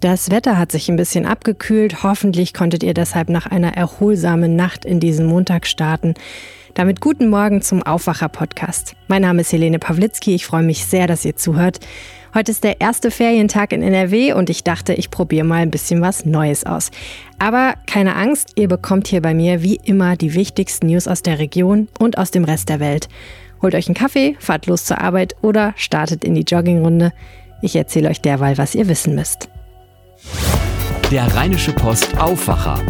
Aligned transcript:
Das 0.00 0.30
Wetter 0.30 0.58
hat 0.58 0.72
sich 0.72 0.90
ein 0.90 0.96
bisschen 0.96 1.24
abgekühlt. 1.24 2.02
Hoffentlich 2.02 2.52
konntet 2.52 2.82
ihr 2.82 2.92
deshalb 2.92 3.30
nach 3.30 3.46
einer 3.46 3.76
erholsamen 3.76 4.54
Nacht 4.54 4.84
in 4.84 5.00
diesen 5.00 5.24
Montag 5.24 5.66
starten. 5.66 6.12
Damit 6.74 7.00
guten 7.00 7.30
Morgen 7.30 7.62
zum 7.62 7.82
Aufwacher-Podcast. 7.82 8.94
Mein 9.08 9.22
Name 9.22 9.40
ist 9.40 9.52
Helene 9.52 9.78
Pawlitzki. 9.78 10.34
Ich 10.34 10.44
freue 10.44 10.62
mich 10.62 10.84
sehr, 10.84 11.06
dass 11.06 11.24
ihr 11.24 11.34
zuhört. 11.34 11.80
Heute 12.34 12.50
ist 12.50 12.62
der 12.62 12.82
erste 12.82 13.10
Ferientag 13.10 13.72
in 13.72 13.82
NRW 13.82 14.34
und 14.34 14.50
ich 14.50 14.62
dachte, 14.62 14.92
ich 14.92 15.10
probiere 15.10 15.46
mal 15.46 15.62
ein 15.62 15.70
bisschen 15.70 16.02
was 16.02 16.26
Neues 16.26 16.66
aus. 16.66 16.90
Aber 17.38 17.76
keine 17.86 18.16
Angst, 18.16 18.52
ihr 18.56 18.68
bekommt 18.68 19.08
hier 19.08 19.22
bei 19.22 19.32
mir 19.32 19.62
wie 19.62 19.80
immer 19.82 20.16
die 20.16 20.34
wichtigsten 20.34 20.88
News 20.88 21.08
aus 21.08 21.22
der 21.22 21.38
Region 21.38 21.88
und 21.98 22.18
aus 22.18 22.30
dem 22.30 22.44
Rest 22.44 22.68
der 22.68 22.80
Welt. 22.80 23.08
Holt 23.62 23.74
euch 23.74 23.88
einen 23.88 23.94
Kaffee, 23.94 24.36
fahrt 24.38 24.66
los 24.66 24.84
zur 24.84 25.00
Arbeit 25.00 25.36
oder 25.40 25.72
startet 25.76 26.22
in 26.22 26.34
die 26.34 26.42
Joggingrunde. 26.42 27.14
Ich 27.62 27.74
erzähle 27.74 28.10
euch 28.10 28.20
derweil, 28.20 28.58
was 28.58 28.74
ihr 28.74 28.88
wissen 28.88 29.14
müsst. 29.14 29.48
Der 31.10 31.34
Rheinische 31.34 31.72
Post 31.72 32.18
Aufwacher. 32.18 32.80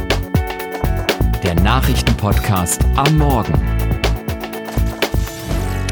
Der 1.42 1.54
Nachrichtenpodcast 1.54 2.84
am 2.96 3.18
Morgen. 3.18 3.54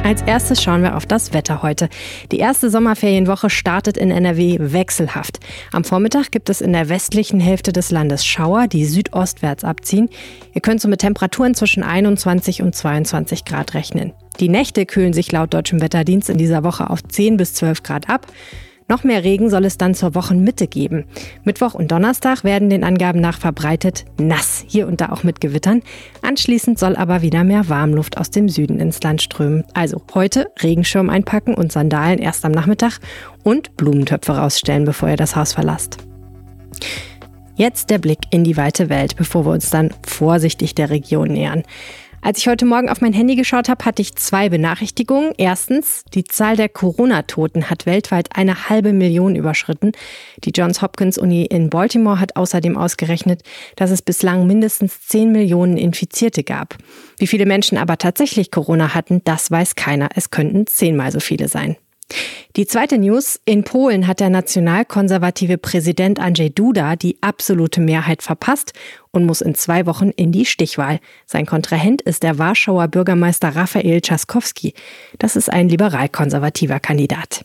Als 0.02 0.20
erstes 0.22 0.62
schauen 0.62 0.82
wir 0.82 0.96
auf 0.96 1.06
das 1.06 1.32
Wetter 1.32 1.62
heute. 1.62 1.88
Die 2.30 2.38
erste 2.38 2.68
Sommerferienwoche 2.68 3.48
startet 3.48 3.96
in 3.96 4.10
NRW 4.10 4.58
wechselhaft. 4.60 5.40
Am 5.72 5.82
Vormittag 5.82 6.30
gibt 6.30 6.50
es 6.50 6.60
in 6.60 6.72
der 6.72 6.88
westlichen 6.88 7.40
Hälfte 7.40 7.72
des 7.72 7.90
Landes 7.90 8.24
Schauer, 8.26 8.66
die 8.66 8.84
südostwärts 8.84 9.64
abziehen. 9.64 10.10
Ihr 10.52 10.60
könnt 10.60 10.80
so 10.82 10.88
mit 10.88 11.00
Temperaturen 11.00 11.54
zwischen 11.54 11.82
21 11.82 12.60
und 12.60 12.74
22 12.74 13.44
Grad 13.44 13.74
rechnen. 13.74 14.12
Die 14.40 14.48
Nächte 14.48 14.84
kühlen 14.84 15.12
sich 15.12 15.32
laut 15.32 15.54
deutschem 15.54 15.80
Wetterdienst 15.80 16.28
in 16.28 16.38
dieser 16.38 16.64
Woche 16.64 16.90
auf 16.90 17.02
10 17.02 17.36
bis 17.36 17.54
12 17.54 17.82
Grad 17.82 18.10
ab. 18.10 18.26
Noch 18.86 19.02
mehr 19.02 19.24
Regen 19.24 19.48
soll 19.48 19.64
es 19.64 19.78
dann 19.78 19.94
zur 19.94 20.14
Wochenmitte 20.14 20.66
geben. 20.66 21.06
Mittwoch 21.42 21.74
und 21.74 21.90
Donnerstag 21.90 22.44
werden 22.44 22.68
den 22.68 22.84
Angaben 22.84 23.20
nach 23.20 23.38
verbreitet 23.38 24.04
nass, 24.20 24.62
hier 24.68 24.86
und 24.86 25.00
da 25.00 25.10
auch 25.10 25.22
mit 25.22 25.40
Gewittern. 25.40 25.82
Anschließend 26.20 26.78
soll 26.78 26.94
aber 26.96 27.22
wieder 27.22 27.44
mehr 27.44 27.68
Warmluft 27.70 28.18
aus 28.18 28.30
dem 28.30 28.48
Süden 28.48 28.80
ins 28.80 29.02
Land 29.02 29.22
strömen. 29.22 29.64
Also 29.72 30.02
heute 30.14 30.48
Regenschirm 30.62 31.08
einpacken 31.08 31.54
und 31.54 31.72
Sandalen 31.72 32.18
erst 32.18 32.44
am 32.44 32.52
Nachmittag 32.52 32.98
und 33.42 33.74
Blumentöpfe 33.76 34.32
rausstellen, 34.32 34.84
bevor 34.84 35.08
ihr 35.08 35.16
das 35.16 35.34
Haus 35.34 35.54
verlasst. 35.54 35.98
Jetzt 37.56 37.90
der 37.90 37.98
Blick 37.98 38.18
in 38.30 38.44
die 38.44 38.56
weite 38.56 38.88
Welt, 38.88 39.16
bevor 39.16 39.46
wir 39.46 39.52
uns 39.52 39.70
dann 39.70 39.94
vorsichtig 40.04 40.74
der 40.74 40.90
Region 40.90 41.28
nähern. 41.28 41.62
Als 42.24 42.38
ich 42.38 42.48
heute 42.48 42.64
Morgen 42.64 42.88
auf 42.88 43.02
mein 43.02 43.12
Handy 43.12 43.36
geschaut 43.36 43.68
habe, 43.68 43.84
hatte 43.84 44.00
ich 44.00 44.16
zwei 44.16 44.48
Benachrichtigungen. 44.48 45.34
Erstens, 45.36 46.04
die 46.14 46.24
Zahl 46.24 46.56
der 46.56 46.70
Corona-Toten 46.70 47.68
hat 47.68 47.84
weltweit 47.84 48.34
eine 48.34 48.70
halbe 48.70 48.94
Million 48.94 49.36
überschritten. 49.36 49.92
Die 50.42 50.50
Johns 50.50 50.80
Hopkins 50.80 51.18
Uni 51.18 51.44
in 51.44 51.68
Baltimore 51.68 52.18
hat 52.18 52.36
außerdem 52.36 52.78
ausgerechnet, 52.78 53.42
dass 53.76 53.90
es 53.90 54.00
bislang 54.00 54.46
mindestens 54.46 55.02
10 55.06 55.32
Millionen 55.32 55.76
Infizierte 55.76 56.44
gab. 56.44 56.78
Wie 57.18 57.26
viele 57.26 57.44
Menschen 57.44 57.76
aber 57.76 57.98
tatsächlich 57.98 58.50
Corona 58.50 58.94
hatten, 58.94 59.20
das 59.24 59.50
weiß 59.50 59.74
keiner. 59.74 60.08
Es 60.14 60.30
könnten 60.30 60.66
zehnmal 60.66 61.12
so 61.12 61.20
viele 61.20 61.48
sein. 61.48 61.76
Die 62.56 62.66
zweite 62.66 62.98
News. 62.98 63.40
In 63.44 63.64
Polen 63.64 64.06
hat 64.06 64.20
der 64.20 64.30
nationalkonservative 64.30 65.58
Präsident 65.58 66.20
Andrzej 66.20 66.50
Duda 66.50 66.94
die 66.94 67.18
absolute 67.20 67.80
Mehrheit 67.80 68.22
verpasst 68.22 68.72
und 69.10 69.26
muss 69.26 69.40
in 69.40 69.56
zwei 69.56 69.86
Wochen 69.86 70.10
in 70.10 70.30
die 70.30 70.46
Stichwahl. 70.46 71.00
Sein 71.26 71.46
Kontrahent 71.46 72.02
ist 72.02 72.22
der 72.22 72.38
Warschauer 72.38 72.86
Bürgermeister 72.86 73.56
Rafael 73.56 74.00
Trzaskowski. 74.00 74.74
Das 75.18 75.34
ist 75.34 75.52
ein 75.52 75.68
liberal-konservativer 75.68 76.78
Kandidat. 76.78 77.44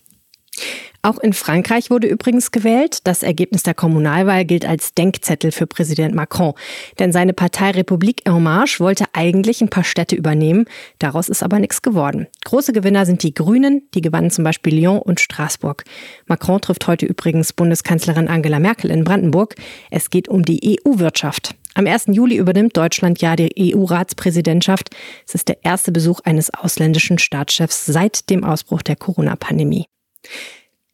Auch 1.01 1.17
in 1.19 1.31
Frankreich 1.31 1.89
wurde 1.89 2.07
übrigens 2.07 2.51
gewählt. 2.51 2.99
Das 3.05 3.23
Ergebnis 3.23 3.63
der 3.63 3.73
Kommunalwahl 3.73 4.43
gilt 4.43 4.65
als 4.65 4.93
Denkzettel 4.93 5.51
für 5.51 5.65
Präsident 5.65 6.13
Macron. 6.13 6.53
Denn 6.99 7.13
seine 7.13 7.33
Partei 7.33 7.71
Republik 7.71 8.23
En 8.25 8.43
Marche 8.43 8.81
wollte 8.81 9.05
eigentlich 9.13 9.61
ein 9.61 9.69
paar 9.69 9.85
Städte 9.85 10.17
übernehmen. 10.17 10.65
Daraus 10.99 11.29
ist 11.29 11.41
aber 11.41 11.59
nichts 11.59 11.81
geworden. 11.81 12.27
Große 12.43 12.73
Gewinner 12.73 13.05
sind 13.05 13.23
die 13.23 13.33
Grünen. 13.33 13.83
Die 13.93 14.01
gewannen 14.01 14.29
zum 14.29 14.43
Beispiel 14.43 14.75
Lyon 14.75 14.99
und 14.99 15.21
Straßburg. 15.21 15.85
Macron 16.27 16.59
trifft 16.59 16.85
heute 16.87 17.05
übrigens 17.05 17.53
Bundeskanzlerin 17.53 18.27
Angela 18.27 18.59
Merkel 18.59 18.91
in 18.91 19.05
Brandenburg. 19.05 19.55
Es 19.91 20.09
geht 20.09 20.27
um 20.27 20.43
die 20.43 20.79
EU-Wirtschaft. 20.85 21.55
Am 21.75 21.87
1. 21.87 22.07
Juli 22.07 22.35
übernimmt 22.35 22.75
Deutschland 22.75 23.21
ja 23.21 23.37
die 23.37 23.73
EU-Ratspräsidentschaft. 23.73 24.89
Es 25.25 25.33
ist 25.33 25.47
der 25.47 25.63
erste 25.63 25.93
Besuch 25.93 26.19
eines 26.25 26.53
ausländischen 26.53 27.19
Staatschefs 27.19 27.85
seit 27.85 28.29
dem 28.29 28.43
Ausbruch 28.43 28.81
der 28.81 28.97
Corona-Pandemie. 28.97 29.85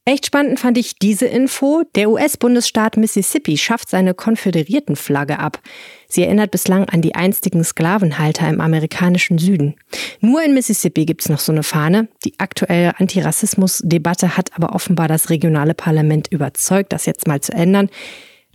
Echt 0.08 0.28
spannend 0.28 0.60
fand 0.60 0.78
ich 0.78 1.00
diese 1.00 1.26
Info. 1.26 1.82
Der 1.96 2.12
US-Bundesstaat 2.12 2.96
Mississippi 2.96 3.58
schafft 3.58 3.90
seine 3.90 4.14
Konföderiertenflagge 4.14 5.40
ab. 5.40 5.60
Sie 6.08 6.22
erinnert 6.22 6.52
bislang 6.52 6.88
an 6.90 7.02
die 7.02 7.16
einstigen 7.16 7.64
Sklavenhalter 7.64 8.48
im 8.48 8.62
amerikanischen 8.62 9.40
Süden. 9.40 9.74
Nur 10.20 10.44
in 10.44 10.54
Mississippi 10.54 11.06
gibt's 11.06 11.28
noch 11.28 11.40
so 11.40 11.52
eine 11.52 11.64
Fahne. 11.64 12.08
Die 12.24 12.40
aktuelle 12.40 13.00
Antirassismus-Debatte 13.00 14.38
hat 14.38 14.52
aber 14.56 14.76
offenbar 14.76 15.08
das 15.08 15.32
regionale 15.32 15.74
Parlament 15.74 16.28
überzeugt, 16.32 16.94
das 16.94 17.08
jetzt 17.08 17.28
mal 17.28 17.42
zu 17.42 17.54
ändern. 17.54 17.90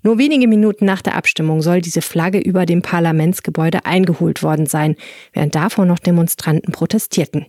Nur 0.04 0.18
wenige 0.18 0.46
Minuten 0.46 0.84
nach 0.84 1.02
der 1.02 1.16
Abstimmung 1.16 1.62
soll 1.62 1.80
diese 1.80 2.00
Flagge 2.00 2.38
über 2.38 2.64
dem 2.64 2.80
Parlamentsgebäude 2.80 3.84
eingeholt 3.84 4.44
worden 4.44 4.66
sein, 4.66 4.94
während 5.32 5.56
davor 5.56 5.84
noch 5.84 5.98
Demonstranten 5.98 6.72
protestierten. 6.72 7.46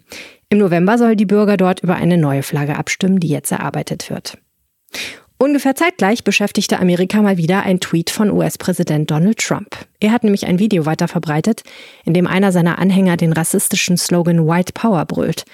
Im 0.51 0.57
November 0.57 0.97
soll 0.97 1.15
die 1.15 1.25
Bürger 1.25 1.55
dort 1.55 1.79
über 1.79 1.95
eine 1.95 2.17
neue 2.17 2.43
Flagge 2.43 2.77
abstimmen, 2.77 3.21
die 3.21 3.29
jetzt 3.29 3.53
erarbeitet 3.53 4.09
wird. 4.09 4.37
Ungefähr 5.37 5.75
zeitgleich 5.75 6.25
beschäftigte 6.25 6.77
Amerika 6.77 7.21
mal 7.21 7.37
wieder 7.37 7.63
ein 7.63 7.79
Tweet 7.79 8.09
von 8.09 8.29
US-Präsident 8.29 9.09
Donald 9.09 9.37
Trump. 9.37 9.77
Er 10.01 10.11
hat 10.11 10.25
nämlich 10.25 10.45
ein 10.45 10.59
Video 10.59 10.85
weiterverbreitet, 10.85 11.63
in 12.03 12.13
dem 12.13 12.27
einer 12.27 12.51
seiner 12.51 12.79
Anhänger 12.79 13.15
den 13.15 13.31
rassistischen 13.31 13.95
Slogan 13.95 14.45
White 14.45 14.73
Power 14.73 15.05
brüllt. 15.05 15.45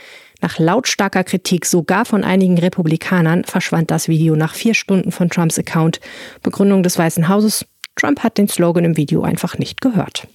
Nach 0.41 0.57
lautstarker 0.57 1.23
Kritik 1.23 1.67
sogar 1.67 2.03
von 2.03 2.23
einigen 2.23 2.57
Republikanern 2.57 3.43
verschwand 3.43 3.91
das 3.91 4.07
Video 4.07 4.35
nach 4.35 4.55
vier 4.55 4.73
Stunden 4.73 5.11
von 5.11 5.29
Trumps 5.29 5.59
Account. 5.59 5.99
Begründung 6.41 6.81
des 6.81 6.97
Weißen 6.97 7.29
Hauses, 7.29 7.65
Trump 7.95 8.23
hat 8.23 8.39
den 8.39 8.47
Slogan 8.47 8.83
im 8.83 8.97
Video 8.97 9.21
einfach 9.21 9.59
nicht 9.59 9.79
gehört. 9.79 10.27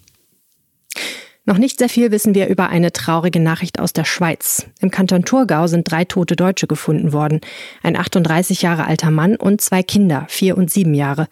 Noch 1.44 1.58
nicht 1.58 1.80
sehr 1.80 1.88
viel 1.88 2.12
wissen 2.12 2.36
wir 2.36 2.47
über 2.47 2.69
eine 2.69 2.92
traurige 2.92 3.41
Nachricht 3.41 3.80
aus 3.80 3.92
der 3.92 4.04
Schweiz. 4.04 4.66
Im 4.80 4.92
Kanton 4.92 5.25
Thurgau 5.25 5.66
sind 5.66 5.91
drei 5.91 6.04
tote 6.04 6.36
Deutsche 6.36 6.69
gefunden 6.69 7.12
worden. 7.12 7.41
Ein 7.82 7.97
38 7.97 8.62
Jahre 8.62 8.86
alter 8.86 9.10
Mann 9.10 9.34
und 9.34 9.60
zwei 9.60 9.82
Kinder, 9.82 10.25
vier 10.28 10.56
und 10.56 10.70
sieben 10.70 10.94
Jahre. 10.94 11.26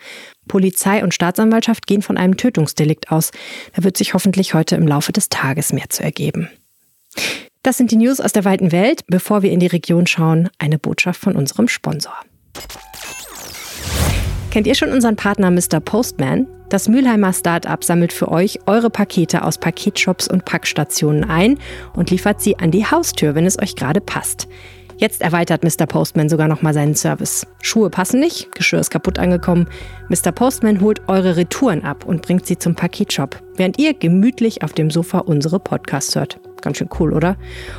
Polizei 0.48 1.04
und 1.04 1.14
Staatsanwaltschaft 1.14 1.86
gehen 1.86 2.02
von 2.02 2.16
einem 2.16 2.36
Tötungsdelikt 2.36 3.12
aus. 3.12 3.30
Da 3.74 3.84
wird 3.84 3.96
sich 3.96 4.12
hoffentlich 4.12 4.52
heute 4.52 4.74
im 4.74 4.88
Laufe 4.88 5.12
des 5.12 5.28
Tages 5.28 5.72
mehr 5.72 5.88
zu 5.90 6.02
ergeben. 6.02 6.50
Das 7.62 7.76
sind 7.76 7.92
die 7.92 7.96
News 7.96 8.20
aus 8.20 8.32
der 8.32 8.44
weiten 8.44 8.72
Welt. 8.72 9.02
Bevor 9.06 9.42
wir 9.42 9.52
in 9.52 9.60
die 9.60 9.68
Region 9.68 10.08
schauen, 10.08 10.48
eine 10.58 10.78
Botschaft 10.78 11.20
von 11.20 11.36
unserem 11.36 11.68
Sponsor. 11.68 12.16
Kennt 14.50 14.66
ihr 14.66 14.74
schon 14.74 14.90
unseren 14.90 15.14
Partner 15.14 15.52
Mr. 15.52 15.78
Postman? 15.78 16.48
Das 16.70 16.88
Mülheimer 16.88 17.32
Startup 17.32 17.84
sammelt 17.84 18.12
für 18.12 18.32
euch 18.32 18.58
eure 18.66 18.90
Pakete 18.90 19.44
aus 19.44 19.58
Paketshops 19.58 20.26
und 20.26 20.44
Packstationen 20.44 21.22
ein 21.22 21.56
und 21.94 22.10
liefert 22.10 22.40
sie 22.40 22.58
an 22.58 22.72
die 22.72 22.84
Haustür, 22.84 23.36
wenn 23.36 23.46
es 23.46 23.60
euch 23.62 23.76
gerade 23.76 24.00
passt. 24.00 24.48
Jetzt 24.96 25.22
erweitert 25.22 25.62
Mr. 25.62 25.86
Postman 25.86 26.28
sogar 26.28 26.48
nochmal 26.48 26.74
seinen 26.74 26.96
Service. 26.96 27.46
Schuhe 27.62 27.90
passen 27.90 28.18
nicht, 28.18 28.52
Geschirr 28.56 28.80
ist 28.80 28.90
kaputt 28.90 29.20
angekommen. 29.20 29.68
Mr. 30.08 30.32
Postman 30.32 30.80
holt 30.80 31.08
eure 31.08 31.36
Retouren 31.36 31.84
ab 31.84 32.04
und 32.04 32.22
bringt 32.22 32.44
sie 32.44 32.58
zum 32.58 32.74
Paketshop, 32.74 33.40
während 33.54 33.78
ihr 33.78 33.94
gemütlich 33.94 34.64
auf 34.64 34.72
dem 34.72 34.90
Sofa 34.90 35.20
unsere 35.20 35.60
Podcasts 35.60 36.16
hört. 36.16 36.40
Ganz 36.60 36.78
schön 36.78 36.90
cool, 36.98 37.12
oder? 37.12 37.36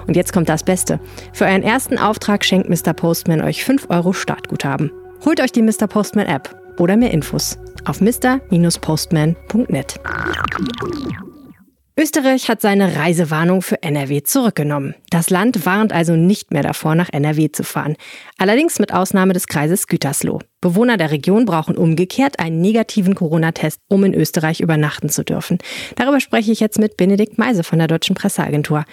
Und 0.08 0.16
jetzt 0.16 0.32
kommt 0.32 0.48
das 0.48 0.64
Beste. 0.64 1.02
Für 1.34 1.46
euren 1.46 1.64
ersten 1.64 1.98
Auftrag 1.98 2.46
schenkt 2.46 2.70
Mr. 2.70 2.94
Postman 2.94 3.42
euch 3.42 3.66
5 3.66 3.90
Euro 3.90 4.14
Startguthaben. 4.14 4.90
Holt 5.26 5.41
euch 5.41 5.52
die 5.52 5.62
Mr. 5.62 5.85
Postman 5.88 6.26
App 6.26 6.60
oder 6.78 6.97
mehr 6.97 7.12
Infos 7.12 7.58
auf 7.85 8.02
mr-postman.net. 8.02 10.00
Österreich 11.97 12.47
hat 12.50 12.62
seine 12.62 12.96
Reisewarnung 12.96 13.62
für 13.62 13.84
NRW 13.84 14.23
zurückgenommen. 14.23 14.96
Das 15.09 15.29
Land 15.29 15.66
warnt 15.66 15.91
also 15.91 16.16
nicht 16.16 16.52
mehr 16.52 16.64
davor, 16.64 16.96
nach 16.96 17.09
NRW 17.12 17.52
zu 17.52 17.64
fahren. 17.64 17.96
Allerdings 18.38 18.79
mit 18.79 18.94
Ausnahme 18.94 19.34
des 19.34 19.47
Kreises 19.47 19.88
Gütersloh. 19.88 20.40
Bewohner 20.62 20.97
der 20.97 21.12
Region 21.12 21.46
brauchen 21.46 21.78
umgekehrt 21.78 22.40
einen 22.40 22.62
negativen 22.62 23.14
Corona-Test, 23.14 23.82
um 23.88 24.03
in 24.03 24.14
Österreich 24.16 24.62
übernachten 24.62 25.09
zu 25.09 25.23
dürfen. 25.23 25.59
Darüber 25.96 26.20
spreche 26.22 26.52
ich 26.52 26.59
jetzt 26.59 26.79
mit 26.79 26.97
Benedikt 26.97 27.38
Meise 27.38 27.64
von 27.64 27.78
der 27.78 27.88
Deutschen 27.88 28.16
Presseagentur. 28.16 28.85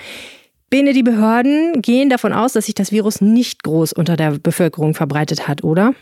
Bene, 0.68 0.92
die 0.92 1.02
Behörden 1.02 1.80
gehen 1.80 2.10
davon 2.10 2.34
aus, 2.34 2.52
dass 2.52 2.66
sich 2.66 2.74
das 2.74 2.92
Virus 2.92 3.22
nicht 3.22 3.62
groß 3.62 3.94
unter 3.94 4.16
der 4.16 4.32
Bevölkerung 4.32 4.94
verbreitet 4.94 5.48
hat, 5.48 5.64
oder? 5.64 5.94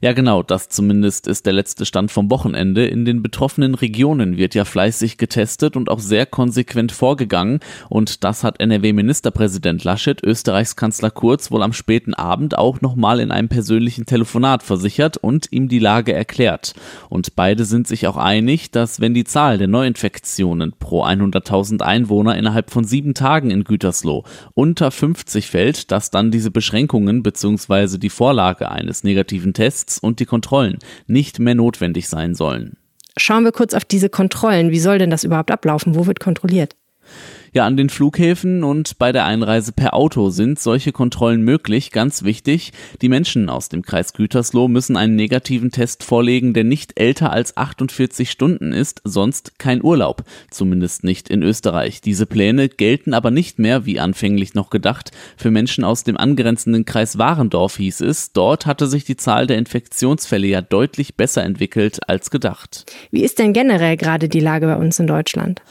Ja, 0.00 0.12
genau, 0.12 0.42
das 0.42 0.68
zumindest 0.68 1.26
ist 1.26 1.46
der 1.46 1.52
letzte 1.52 1.86
Stand 1.86 2.10
vom 2.10 2.30
Wochenende. 2.30 2.86
In 2.86 3.04
den 3.04 3.22
betroffenen 3.22 3.74
Regionen 3.74 4.36
wird 4.36 4.54
ja 4.54 4.64
fleißig 4.64 5.18
getestet 5.18 5.76
und 5.76 5.88
auch 5.88 5.98
sehr 5.98 6.26
konsequent 6.26 6.92
vorgegangen. 6.92 7.60
Und 7.88 8.24
das 8.24 8.44
hat 8.44 8.60
NRW-Ministerpräsident 8.60 9.84
Laschet 9.84 10.22
Österreichs 10.22 10.76
Kanzler 10.76 11.10
Kurz 11.10 11.50
wohl 11.50 11.62
am 11.62 11.72
späten 11.72 12.14
Abend 12.14 12.56
auch 12.56 12.80
nochmal 12.80 13.20
in 13.20 13.30
einem 13.30 13.48
persönlichen 13.48 14.06
Telefonat 14.06 14.62
versichert 14.62 15.16
und 15.16 15.48
ihm 15.50 15.68
die 15.68 15.78
Lage 15.78 16.12
erklärt. 16.12 16.74
Und 17.08 17.36
beide 17.36 17.64
sind 17.64 17.86
sich 17.86 18.06
auch 18.06 18.16
einig, 18.16 18.70
dass 18.70 19.00
wenn 19.00 19.14
die 19.14 19.24
Zahl 19.24 19.58
der 19.58 19.68
Neuinfektionen 19.68 20.72
pro 20.78 21.04
100.000 21.04 21.82
Einwohner 21.82 22.36
innerhalb 22.36 22.70
von 22.70 22.84
sieben 22.84 23.14
Tagen 23.14 23.50
in 23.50 23.64
Gütersloh 23.64 24.24
unter 24.54 24.90
50 24.90 25.46
fällt, 25.48 25.90
dass 25.90 26.10
dann 26.10 26.30
diese 26.30 26.50
Beschränkungen 26.50 27.22
bzw. 27.22 27.98
die 27.98 28.10
Vorlage 28.10 28.70
eines 28.70 29.04
negativen 29.04 29.52
Tests 29.52 29.63
und 30.00 30.20
die 30.20 30.26
Kontrollen 30.26 30.78
nicht 31.06 31.38
mehr 31.38 31.54
notwendig 31.54 32.08
sein 32.08 32.34
sollen. 32.34 32.76
Schauen 33.16 33.44
wir 33.44 33.52
kurz 33.52 33.74
auf 33.74 33.84
diese 33.84 34.08
Kontrollen. 34.08 34.70
Wie 34.70 34.80
soll 34.80 34.98
denn 34.98 35.10
das 35.10 35.24
überhaupt 35.24 35.50
ablaufen? 35.50 35.94
Wo 35.94 36.06
wird 36.06 36.20
kontrolliert? 36.20 36.74
Ja, 37.56 37.66
an 37.66 37.76
den 37.76 37.88
Flughäfen 37.88 38.64
und 38.64 38.98
bei 38.98 39.12
der 39.12 39.26
Einreise 39.26 39.70
per 39.70 39.94
Auto 39.94 40.30
sind 40.30 40.58
solche 40.58 40.90
Kontrollen 40.90 41.42
möglich. 41.42 41.92
Ganz 41.92 42.24
wichtig, 42.24 42.72
die 43.00 43.08
Menschen 43.08 43.48
aus 43.48 43.68
dem 43.68 43.82
Kreis 43.82 44.12
Gütersloh 44.12 44.66
müssen 44.66 44.96
einen 44.96 45.14
negativen 45.14 45.70
Test 45.70 46.02
vorlegen, 46.02 46.52
der 46.52 46.64
nicht 46.64 46.98
älter 46.98 47.32
als 47.32 47.56
48 47.56 48.28
Stunden 48.28 48.72
ist, 48.72 49.02
sonst 49.04 49.56
kein 49.60 49.84
Urlaub. 49.84 50.24
Zumindest 50.50 51.04
nicht 51.04 51.28
in 51.28 51.44
Österreich. 51.44 52.00
Diese 52.00 52.26
Pläne 52.26 52.68
gelten 52.68 53.14
aber 53.14 53.30
nicht 53.30 53.60
mehr, 53.60 53.86
wie 53.86 54.00
anfänglich 54.00 54.54
noch 54.54 54.68
gedacht, 54.68 55.12
für 55.36 55.52
Menschen 55.52 55.84
aus 55.84 56.02
dem 56.02 56.16
angrenzenden 56.16 56.84
Kreis 56.84 57.18
Warendorf 57.18 57.76
hieß 57.76 58.00
es. 58.00 58.32
Dort 58.32 58.66
hatte 58.66 58.88
sich 58.88 59.04
die 59.04 59.16
Zahl 59.16 59.46
der 59.46 59.58
Infektionsfälle 59.58 60.48
ja 60.48 60.60
deutlich 60.60 61.14
besser 61.14 61.44
entwickelt 61.44 62.00
als 62.08 62.32
gedacht. 62.32 62.86
Wie 63.12 63.22
ist 63.22 63.38
denn 63.38 63.52
generell 63.52 63.96
gerade 63.96 64.28
die 64.28 64.40
Lage 64.40 64.66
bei 64.66 64.74
uns 64.74 64.98
in 64.98 65.06
Deutschland? 65.06 65.62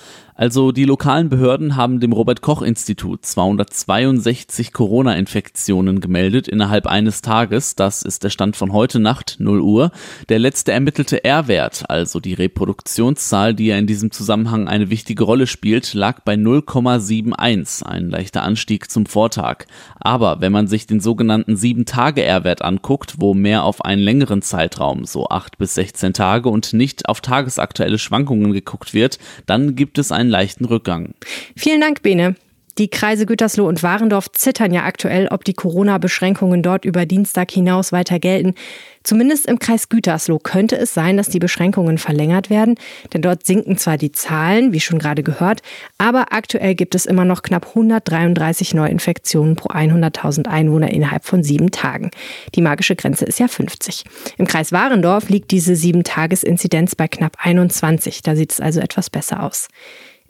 Also 0.43 0.73
die 0.73 0.83
lokalen 0.83 1.29
Behörden 1.29 1.77
haben 1.77 2.01
dem 2.01 2.11
Robert 2.11 2.41
Koch 2.41 2.63
Institut 2.63 3.25
262 3.25 4.73
Corona-Infektionen 4.73 6.01
gemeldet 6.01 6.49
innerhalb 6.49 6.85
eines 6.85 7.21
Tages. 7.21 7.75
Das 7.75 8.01
ist 8.01 8.25
der 8.25 8.29
Stand 8.29 8.57
von 8.57 8.73
heute 8.73 8.99
Nacht 8.99 9.37
0 9.39 9.61
Uhr. 9.61 9.91
Der 10.27 10.39
letzte 10.39 10.73
ermittelte 10.73 11.23
R-Wert, 11.23 11.85
also 11.89 12.19
die 12.19 12.33
Reproduktionszahl, 12.33 13.53
die 13.53 13.67
ja 13.67 13.77
in 13.77 13.87
diesem 13.87 14.11
Zusammenhang 14.11 14.67
eine 14.67 14.89
wichtige 14.89 15.23
Rolle 15.23 15.47
spielt, 15.47 15.93
lag 15.93 16.19
bei 16.25 16.33
0,71, 16.33 17.85
ein 17.85 18.09
leichter 18.09 18.43
Anstieg 18.43 18.91
zum 18.91 19.05
Vortag. 19.05 19.63
Aber 19.95 20.41
wenn 20.41 20.51
man 20.51 20.67
sich 20.67 20.87
den 20.87 20.99
sogenannten 20.99 21.53
7-Tage-R-Wert 21.53 22.63
anguckt, 22.63 23.15
wo 23.19 23.33
mehr 23.33 23.63
auf 23.63 23.85
einen 23.85 24.01
längeren 24.01 24.41
Zeitraum, 24.41 25.05
so 25.05 25.29
8 25.29 25.57
bis 25.57 25.75
16 25.75 26.11
Tage 26.11 26.49
und 26.49 26.73
nicht 26.73 27.07
auf 27.07 27.21
tagesaktuelle 27.21 27.97
Schwankungen 27.97 28.51
geguckt 28.51 28.93
wird, 28.93 29.19
dann 29.45 29.75
gibt 29.75 29.97
es 29.97 30.11
ein 30.11 30.23
einen 30.23 30.31
leichten 30.33 30.65
Rückgang. 30.65 31.13
Vielen 31.55 31.79
Dank, 31.79 32.01
Bene. 32.01 32.35
Die 32.79 32.87
Kreise 32.87 33.27
Gütersloh 33.27 33.67
und 33.67 33.83
Warendorf 33.83 34.31
zittern 34.31 34.73
ja 34.73 34.83
aktuell, 34.83 35.27
ob 35.27 35.45
die 35.45 35.53
Corona-Beschränkungen 35.53 36.63
dort 36.63 36.85
über 36.85 37.05
Dienstag 37.05 37.51
hinaus 37.51 37.91
weiter 37.91 38.17
gelten. 38.17 38.55
Zumindest 39.03 39.45
im 39.45 39.59
Kreis 39.59 39.89
Gütersloh 39.89 40.39
könnte 40.39 40.75
es 40.77 40.91
sein, 40.91 41.15
dass 41.15 41.29
die 41.29 41.37
Beschränkungen 41.37 41.99
verlängert 41.99 42.49
werden, 42.49 42.75
denn 43.13 43.21
dort 43.21 43.45
sinken 43.45 43.77
zwar 43.77 43.97
die 43.99 44.11
Zahlen, 44.11 44.73
wie 44.73 44.79
schon 44.79 44.97
gerade 44.97 45.21
gehört, 45.21 45.61
aber 45.99 46.33
aktuell 46.33 46.73
gibt 46.73 46.95
es 46.95 47.05
immer 47.05 47.25
noch 47.25 47.43
knapp 47.43 47.67
133 47.67 48.73
Neuinfektionen 48.73 49.55
pro 49.55 49.69
100.000 49.69 50.47
Einwohner 50.47 50.89
innerhalb 50.89 51.25
von 51.25 51.43
sieben 51.43 51.69
Tagen. 51.69 52.09
Die 52.55 52.61
magische 52.61 52.95
Grenze 52.95 53.25
ist 53.25 53.39
ja 53.39 53.47
50. 53.47 54.03
Im 54.37 54.47
Kreis 54.47 54.71
Warendorf 54.71 55.29
liegt 55.29 55.51
diese 55.51 55.75
Sieben-Tages-Inzidenz 55.75 56.95
bei 56.95 57.07
knapp 57.07 57.37
21. 57.37 58.23
Da 58.23 58.35
sieht 58.35 58.53
es 58.53 58.59
also 58.59 58.79
etwas 58.79 59.11
besser 59.11 59.43
aus. 59.43 59.67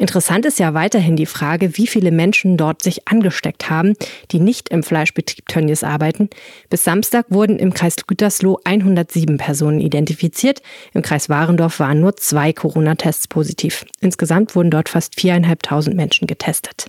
Interessant 0.03 0.45
ist 0.45 0.59
ja 0.59 0.73
weiterhin 0.73 1.15
die 1.15 1.25
Frage, 1.25 1.77
wie 1.77 1.87
viele 1.87 2.11
Menschen 2.11 2.57
dort 2.57 2.83
sich 2.83 3.07
angesteckt 3.07 3.69
haben, 3.69 3.93
die 4.31 4.41
nicht 4.41 4.67
im 4.67 4.83
Fleischbetrieb 4.83 5.47
Tönnies 5.47 5.81
arbeiten. 5.81 6.29
Bis 6.69 6.83
Samstag 6.83 7.27
wurden 7.29 7.57
im 7.57 7.73
Kreis 7.73 7.95
Gütersloh 8.05 8.59
107 8.65 9.37
Personen 9.37 9.79
identifiziert. 9.79 10.61
Im 10.93 11.03
Kreis 11.03 11.29
Warendorf 11.29 11.79
waren 11.79 12.01
nur 12.01 12.17
zwei 12.17 12.51
Corona-Tests 12.51 13.29
positiv. 13.29 13.85
Insgesamt 14.01 14.57
wurden 14.57 14.71
dort 14.71 14.89
fast 14.89 15.17
viereinhalbtausend 15.17 15.95
Menschen 15.95 16.27
getestet. 16.27 16.87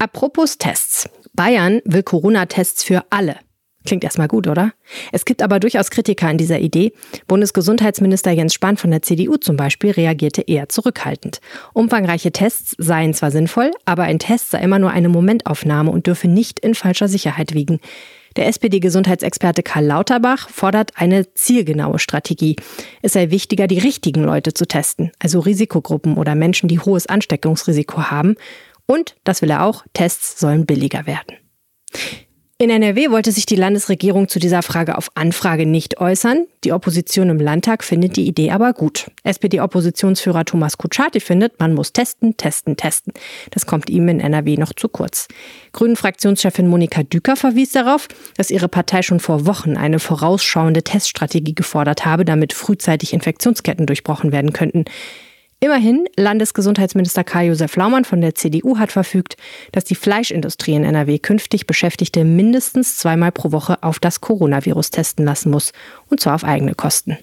Apropos 0.00 0.58
Tests. 0.58 1.08
Bayern 1.34 1.80
will 1.84 2.02
Corona-Tests 2.02 2.82
für 2.82 3.04
alle. 3.10 3.36
Klingt 3.88 4.04
erstmal 4.04 4.28
gut, 4.28 4.46
oder? 4.46 4.72
Es 5.12 5.24
gibt 5.24 5.42
aber 5.42 5.60
durchaus 5.60 5.90
Kritiker 5.90 6.28
an 6.28 6.36
dieser 6.36 6.60
Idee. 6.60 6.92
Bundesgesundheitsminister 7.26 8.30
Jens 8.30 8.52
Spahn 8.52 8.76
von 8.76 8.90
der 8.90 9.00
CDU 9.00 9.38
zum 9.38 9.56
Beispiel 9.56 9.92
reagierte 9.92 10.42
eher 10.42 10.68
zurückhaltend. 10.68 11.40
Umfangreiche 11.72 12.30
Tests 12.30 12.74
seien 12.76 13.14
zwar 13.14 13.30
sinnvoll, 13.30 13.70
aber 13.86 14.02
ein 14.02 14.18
Test 14.18 14.50
sei 14.50 14.60
immer 14.60 14.78
nur 14.78 14.90
eine 14.90 15.08
Momentaufnahme 15.08 15.90
und 15.90 16.06
dürfe 16.06 16.28
nicht 16.28 16.60
in 16.60 16.74
falscher 16.74 17.08
Sicherheit 17.08 17.54
wiegen. 17.54 17.80
Der 18.36 18.46
SPD-Gesundheitsexperte 18.48 19.62
Karl 19.62 19.86
Lauterbach 19.86 20.50
fordert 20.50 20.92
eine 20.96 21.32
zielgenaue 21.32 21.98
Strategie. 21.98 22.56
Es 23.00 23.14
sei 23.14 23.30
wichtiger, 23.30 23.68
die 23.68 23.78
richtigen 23.78 24.22
Leute 24.22 24.52
zu 24.52 24.68
testen, 24.68 25.12
also 25.18 25.40
Risikogruppen 25.40 26.18
oder 26.18 26.34
Menschen, 26.34 26.68
die 26.68 26.78
hohes 26.78 27.06
Ansteckungsrisiko 27.06 28.10
haben. 28.10 28.36
Und, 28.84 29.16
das 29.24 29.40
will 29.40 29.50
er 29.50 29.64
auch, 29.64 29.84
Tests 29.94 30.38
sollen 30.38 30.66
billiger 30.66 31.06
werden. 31.06 31.36
In 32.60 32.70
NRW 32.70 33.10
wollte 33.12 33.30
sich 33.30 33.46
die 33.46 33.54
Landesregierung 33.54 34.26
zu 34.26 34.40
dieser 34.40 34.64
Frage 34.64 34.98
auf 34.98 35.12
Anfrage 35.14 35.64
nicht 35.64 36.00
äußern. 36.00 36.48
Die 36.64 36.72
Opposition 36.72 37.28
im 37.30 37.38
Landtag 37.38 37.84
findet 37.84 38.16
die 38.16 38.26
Idee 38.26 38.50
aber 38.50 38.72
gut. 38.72 39.12
SPD-Oppositionsführer 39.22 40.44
Thomas 40.44 40.76
Kutschaty 40.76 41.20
findet, 41.20 41.60
man 41.60 41.72
muss 41.72 41.92
testen, 41.92 42.36
testen, 42.36 42.76
testen. 42.76 43.12
Das 43.52 43.66
kommt 43.66 43.88
ihm 43.88 44.08
in 44.08 44.18
NRW 44.18 44.56
noch 44.56 44.72
zu 44.72 44.88
kurz. 44.88 45.28
Grünen-Fraktionschefin 45.70 46.66
Monika 46.66 47.04
Düker 47.04 47.36
verwies 47.36 47.70
darauf, 47.70 48.08
dass 48.36 48.50
ihre 48.50 48.66
Partei 48.66 49.02
schon 49.02 49.20
vor 49.20 49.46
Wochen 49.46 49.76
eine 49.76 50.00
vorausschauende 50.00 50.82
Teststrategie 50.82 51.54
gefordert 51.54 52.06
habe, 52.06 52.24
damit 52.24 52.52
frühzeitig 52.52 53.12
Infektionsketten 53.12 53.86
durchbrochen 53.86 54.32
werden 54.32 54.52
könnten. 54.52 54.84
Immerhin, 55.60 56.08
Landesgesundheitsminister 56.16 57.24
Karl-Josef 57.24 57.74
Laumann 57.74 58.04
von 58.04 58.20
der 58.20 58.36
CDU 58.36 58.78
hat 58.78 58.92
verfügt, 58.92 59.36
dass 59.72 59.82
die 59.82 59.96
Fleischindustrie 59.96 60.74
in 60.74 60.84
NRW 60.84 61.18
künftig 61.18 61.66
Beschäftigte 61.66 62.24
mindestens 62.24 62.96
zweimal 62.96 63.32
pro 63.32 63.50
Woche 63.50 63.82
auf 63.82 63.98
das 63.98 64.20
Coronavirus 64.20 64.90
testen 64.90 65.24
lassen 65.24 65.50
muss, 65.50 65.72
und 66.10 66.20
zwar 66.20 66.36
auf 66.36 66.44
eigene 66.44 66.76
Kosten. 66.76 67.18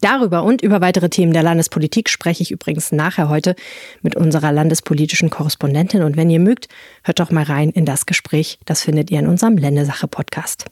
Darüber 0.00 0.44
und 0.44 0.62
über 0.62 0.80
weitere 0.80 1.10
Themen 1.10 1.34
der 1.34 1.42
Landespolitik 1.42 2.08
spreche 2.08 2.42
ich 2.42 2.50
übrigens 2.50 2.90
nachher 2.90 3.28
heute 3.28 3.54
mit 4.00 4.16
unserer 4.16 4.52
landespolitischen 4.52 5.30
Korrespondentin. 5.30 6.02
Und 6.02 6.16
wenn 6.16 6.28
ihr 6.28 6.40
mögt, 6.40 6.68
hört 7.04 7.20
doch 7.20 7.30
mal 7.30 7.44
rein 7.44 7.70
in 7.70 7.86
das 7.86 8.04
Gespräch. 8.04 8.58
Das 8.64 8.82
findet 8.82 9.10
ihr 9.10 9.18
in 9.18 9.26
unserem 9.26 9.56
Ländesache-Podcast. 9.56 10.66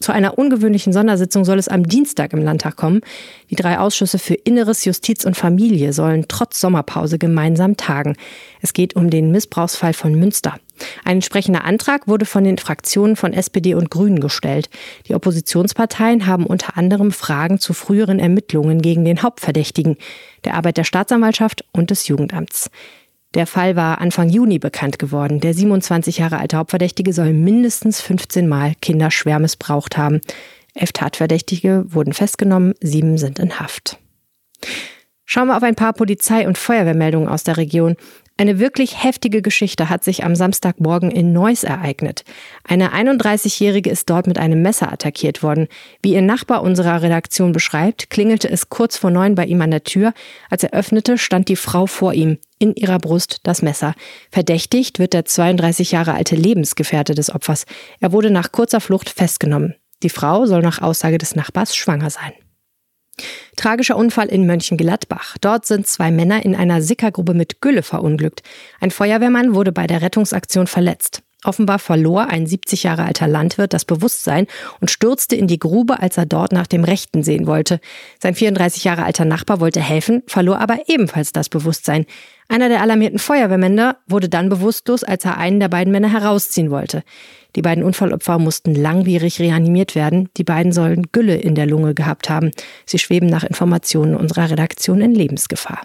Zu 0.00 0.12
einer 0.12 0.38
ungewöhnlichen 0.38 0.92
Sondersitzung 0.92 1.44
soll 1.44 1.58
es 1.58 1.68
am 1.68 1.82
Dienstag 1.82 2.32
im 2.32 2.42
Landtag 2.42 2.76
kommen. 2.76 3.00
Die 3.50 3.56
drei 3.56 3.78
Ausschüsse 3.78 4.18
für 4.18 4.34
Inneres, 4.34 4.84
Justiz 4.84 5.24
und 5.24 5.36
Familie 5.36 5.92
sollen 5.92 6.26
trotz 6.28 6.60
Sommerpause 6.60 7.18
gemeinsam 7.18 7.76
tagen. 7.76 8.16
Es 8.60 8.72
geht 8.72 8.94
um 8.94 9.10
den 9.10 9.32
Missbrauchsfall 9.32 9.94
von 9.94 10.14
Münster. 10.14 10.58
Ein 11.04 11.16
entsprechender 11.16 11.64
Antrag 11.64 12.06
wurde 12.06 12.26
von 12.26 12.44
den 12.44 12.58
Fraktionen 12.58 13.16
von 13.16 13.32
SPD 13.32 13.74
und 13.74 13.90
Grünen 13.90 14.20
gestellt. 14.20 14.70
Die 15.08 15.14
Oppositionsparteien 15.14 16.26
haben 16.26 16.46
unter 16.46 16.76
anderem 16.76 17.10
Fragen 17.10 17.58
zu 17.58 17.72
früheren 17.72 18.18
Ermittlungen 18.20 18.80
gegen 18.80 19.04
den 19.04 19.22
Hauptverdächtigen, 19.22 19.96
der 20.44 20.54
Arbeit 20.54 20.76
der 20.76 20.84
Staatsanwaltschaft 20.84 21.64
und 21.72 21.90
des 21.90 22.06
Jugendamts. 22.06 22.70
Der 23.34 23.46
Fall 23.46 23.76
war 23.76 24.00
Anfang 24.00 24.30
Juni 24.30 24.58
bekannt 24.58 24.98
geworden. 24.98 25.40
Der 25.40 25.52
27 25.52 26.18
Jahre 26.18 26.38
alte 26.38 26.56
Hauptverdächtige 26.56 27.12
soll 27.12 27.32
mindestens 27.32 28.00
15 28.00 28.48
Mal 28.48 28.74
Kinder 28.80 29.10
schwer 29.10 29.38
missbraucht 29.38 29.98
haben. 29.98 30.20
Elf 30.74 30.92
Tatverdächtige 30.92 31.84
wurden 31.88 32.12
festgenommen, 32.12 32.74
sieben 32.80 33.18
sind 33.18 33.38
in 33.38 33.58
Haft. 33.60 33.98
Schauen 35.24 35.48
wir 35.48 35.56
auf 35.56 35.62
ein 35.62 35.74
paar 35.74 35.92
Polizei- 35.92 36.46
und 36.46 36.56
Feuerwehrmeldungen 36.56 37.28
aus 37.28 37.44
der 37.44 37.58
Region. 37.58 37.96
Eine 38.40 38.60
wirklich 38.60 39.02
heftige 39.02 39.42
Geschichte 39.42 39.90
hat 39.90 40.04
sich 40.04 40.22
am 40.22 40.36
Samstagmorgen 40.36 41.10
in 41.10 41.32
Neuss 41.32 41.64
ereignet. 41.64 42.22
Eine 42.62 42.94
31-Jährige 42.94 43.90
ist 43.90 44.08
dort 44.08 44.28
mit 44.28 44.38
einem 44.38 44.62
Messer 44.62 44.92
attackiert 44.92 45.42
worden. 45.42 45.66
Wie 46.04 46.14
ihr 46.14 46.22
Nachbar 46.22 46.62
unserer 46.62 47.02
Redaktion 47.02 47.50
beschreibt, 47.50 48.10
klingelte 48.10 48.48
es 48.48 48.68
kurz 48.68 48.96
vor 48.96 49.10
neun 49.10 49.34
bei 49.34 49.44
ihm 49.44 49.60
an 49.60 49.72
der 49.72 49.82
Tür. 49.82 50.14
Als 50.50 50.62
er 50.62 50.72
öffnete, 50.72 51.18
stand 51.18 51.48
die 51.48 51.56
Frau 51.56 51.86
vor 51.86 52.14
ihm, 52.14 52.38
in 52.60 52.76
ihrer 52.76 53.00
Brust 53.00 53.40
das 53.42 53.60
Messer. 53.60 53.94
Verdächtigt 54.30 55.00
wird 55.00 55.14
der 55.14 55.24
32 55.24 55.90
Jahre 55.90 56.14
alte 56.14 56.36
Lebensgefährte 56.36 57.16
des 57.16 57.34
Opfers. 57.34 57.66
Er 57.98 58.12
wurde 58.12 58.30
nach 58.30 58.52
kurzer 58.52 58.80
Flucht 58.80 59.10
festgenommen. 59.10 59.74
Die 60.04 60.10
Frau 60.10 60.46
soll 60.46 60.62
nach 60.62 60.80
Aussage 60.80 61.18
des 61.18 61.34
Nachbars 61.34 61.74
schwanger 61.74 62.10
sein. 62.10 62.34
Tragischer 63.56 63.96
Unfall 63.96 64.28
in 64.28 64.46
Mönchengladbach. 64.46 65.36
Dort 65.40 65.66
sind 65.66 65.86
zwei 65.86 66.10
Männer 66.10 66.44
in 66.44 66.54
einer 66.54 66.82
Sickergrube 66.82 67.34
mit 67.34 67.60
Gülle 67.60 67.82
verunglückt. 67.82 68.42
Ein 68.80 68.90
Feuerwehrmann 68.90 69.54
wurde 69.54 69.72
bei 69.72 69.86
der 69.86 70.02
Rettungsaktion 70.02 70.66
verletzt. 70.66 71.22
Offenbar 71.44 71.78
verlor 71.78 72.26
ein 72.26 72.46
70 72.46 72.82
Jahre 72.82 73.04
alter 73.04 73.28
Landwirt 73.28 73.72
das 73.72 73.84
Bewusstsein 73.84 74.48
und 74.80 74.90
stürzte 74.90 75.36
in 75.36 75.46
die 75.46 75.60
Grube, 75.60 76.00
als 76.00 76.16
er 76.16 76.26
dort 76.26 76.50
nach 76.50 76.66
dem 76.66 76.82
Rechten 76.82 77.22
sehen 77.22 77.46
wollte. 77.46 77.78
Sein 78.20 78.34
34 78.34 78.82
Jahre 78.82 79.04
alter 79.04 79.24
Nachbar 79.24 79.60
wollte 79.60 79.80
helfen, 79.80 80.24
verlor 80.26 80.58
aber 80.58 80.88
ebenfalls 80.88 81.32
das 81.32 81.48
Bewusstsein. 81.48 82.06
Einer 82.48 82.68
der 82.68 82.82
alarmierten 82.82 83.20
Feuerwehrmänner 83.20 83.98
wurde 84.08 84.28
dann 84.28 84.48
bewusstlos, 84.48 85.04
als 85.04 85.24
er 85.24 85.38
einen 85.38 85.60
der 85.60 85.68
beiden 85.68 85.92
Männer 85.92 86.10
herausziehen 86.10 86.72
wollte. 86.72 87.04
Die 87.54 87.62
beiden 87.62 87.84
Unfallopfer 87.84 88.40
mussten 88.40 88.74
langwierig 88.74 89.38
reanimiert 89.38 89.94
werden. 89.94 90.30
Die 90.36 90.44
beiden 90.44 90.72
sollen 90.72 91.08
Gülle 91.12 91.36
in 91.36 91.54
der 91.54 91.66
Lunge 91.66 91.94
gehabt 91.94 92.28
haben. 92.28 92.50
Sie 92.84 92.98
schweben 92.98 93.28
nach 93.28 93.44
Informationen 93.44 94.16
unserer 94.16 94.50
Redaktion 94.50 95.00
in 95.00 95.14
Lebensgefahr. 95.14 95.82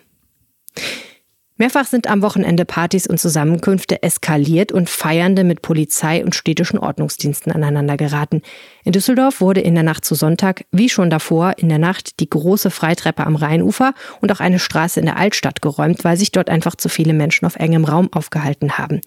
Mehrfach 1.58 1.86
sind 1.86 2.08
am 2.08 2.24
Wochenende 2.24 2.66
Partys 2.66 3.06
und 3.06 3.20
Zusammenkünfte 3.20 4.02
eskaliert 4.02 4.72
und 4.72 4.90
Feiernde 4.90 5.44
mit 5.44 5.62
Polizei 5.62 6.24
und 6.26 6.34
städtischen 6.34 6.80
Ordnungsdiensten 6.80 7.52
aneinander 7.52 7.96
geraten. 7.96 8.42
In 8.84 8.92
Düsseldorf 8.92 9.40
wurde 9.40 9.62
in 9.62 9.76
der 9.76 9.84
Nacht 9.84 10.04
zu 10.04 10.16
Sonntag, 10.16 10.66
wie 10.72 10.90
schon 10.90 11.12
davor, 11.12 11.54
in 11.58 11.70
der 11.70 11.78
Nacht 11.78 12.20
die 12.20 12.30
große 12.30 12.72
Freitreppe 12.72 13.28
am 13.28 13.36
Rheinufer 13.36 13.94
und 14.20 14.32
auch 14.32 14.40
eine 14.40 14.58
Straße 14.58 15.00
in 15.00 15.06
der 15.06 15.18
Altstadt 15.18 15.62
geräumt, 15.62 16.04
weil 16.04 16.18
sich 16.18 16.32
dort 16.32 16.50
einfach 16.50 16.76
zu 16.76 16.90
viele 16.90 17.14
Menschen 17.14 17.46
auf 17.46 17.58
engem 17.58 17.86
Raum 17.86 18.12
aufgehalten 18.12 18.80
haben. 18.80 19.02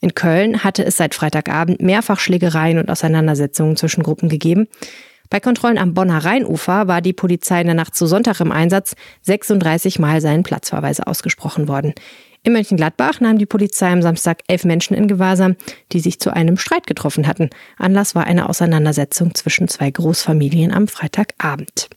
In 0.00 0.14
Köln 0.14 0.62
hatte 0.62 0.84
es 0.84 0.96
seit 0.96 1.16
Freitagabend 1.16 1.82
mehrfach 1.82 2.20
Schlägereien 2.20 2.78
und 2.78 2.90
Auseinandersetzungen 2.90 3.76
zwischen 3.76 4.04
Gruppen 4.04 4.28
gegeben. 4.28 4.68
Bei 5.30 5.40
Kontrollen 5.40 5.78
am 5.78 5.94
Bonner 5.94 6.24
Rheinufer 6.24 6.88
war 6.88 7.00
die 7.00 7.12
Polizei 7.12 7.60
in 7.60 7.66
der 7.66 7.74
Nacht 7.74 7.94
zu 7.94 8.06
Sonntag 8.06 8.40
im 8.40 8.52
Einsatz. 8.52 8.94
36 9.22 9.98
Mal 9.98 10.20
seien 10.20 10.42
Platzverweise 10.42 11.06
ausgesprochen 11.06 11.68
worden. 11.68 11.94
In 12.44 12.52
Mönchengladbach 12.52 13.20
nahm 13.20 13.36
die 13.36 13.46
Polizei 13.46 13.92
am 13.92 14.00
Samstag 14.00 14.42
elf 14.46 14.64
Menschen 14.64 14.94
in 14.96 15.08
Gewahrsam, 15.08 15.56
die 15.92 16.00
sich 16.00 16.20
zu 16.20 16.32
einem 16.32 16.56
Streit 16.56 16.86
getroffen 16.86 17.26
hatten. 17.26 17.50
Anlass 17.76 18.14
war 18.14 18.24
eine 18.24 18.48
Auseinandersetzung 18.48 19.34
zwischen 19.34 19.68
zwei 19.68 19.90
Großfamilien 19.90 20.72
am 20.72 20.88
Freitagabend. 20.88 21.90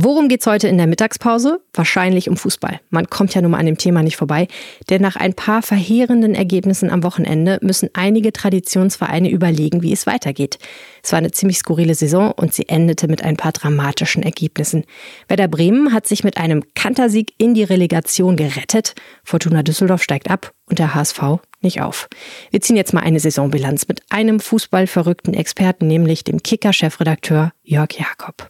Worum 0.00 0.28
geht's 0.28 0.46
heute 0.46 0.68
in 0.68 0.78
der 0.78 0.86
Mittagspause? 0.86 1.60
Wahrscheinlich 1.74 2.30
um 2.30 2.36
Fußball. 2.36 2.78
Man 2.88 3.10
kommt 3.10 3.34
ja 3.34 3.42
nun 3.42 3.50
mal 3.50 3.58
an 3.58 3.66
dem 3.66 3.78
Thema 3.78 4.04
nicht 4.04 4.16
vorbei, 4.16 4.46
denn 4.88 5.02
nach 5.02 5.16
ein 5.16 5.34
paar 5.34 5.60
verheerenden 5.60 6.36
Ergebnissen 6.36 6.88
am 6.88 7.02
Wochenende 7.02 7.58
müssen 7.62 7.90
einige 7.94 8.32
Traditionsvereine 8.32 9.28
überlegen, 9.28 9.82
wie 9.82 9.92
es 9.92 10.06
weitergeht. 10.06 10.60
Es 11.02 11.10
war 11.10 11.18
eine 11.18 11.32
ziemlich 11.32 11.58
skurrile 11.58 11.96
Saison 11.96 12.30
und 12.30 12.54
sie 12.54 12.68
endete 12.68 13.08
mit 13.08 13.24
ein 13.24 13.36
paar 13.36 13.50
dramatischen 13.50 14.22
Ergebnissen. 14.22 14.84
Werder 15.26 15.48
Bremen 15.48 15.92
hat 15.92 16.06
sich 16.06 16.22
mit 16.22 16.36
einem 16.36 16.62
Kantersieg 16.76 17.34
in 17.36 17.54
die 17.54 17.64
Relegation 17.64 18.36
gerettet. 18.36 18.94
Fortuna 19.24 19.64
Düsseldorf 19.64 20.04
steigt 20.04 20.30
ab 20.30 20.52
und 20.66 20.78
der 20.78 20.94
HSV 20.94 21.40
nicht 21.60 21.80
auf. 21.80 22.08
Wir 22.52 22.60
ziehen 22.60 22.76
jetzt 22.76 22.94
mal 22.94 23.02
eine 23.02 23.18
Saisonbilanz 23.18 23.88
mit 23.88 24.02
einem 24.10 24.38
fußballverrückten 24.38 25.34
Experten, 25.34 25.88
nämlich 25.88 26.22
dem 26.22 26.40
Kicker-Chefredakteur 26.40 27.50
Jörg 27.64 27.98
Jakob. 27.98 28.48